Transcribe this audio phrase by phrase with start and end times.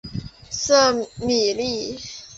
[0.49, 1.95] 瑟米利。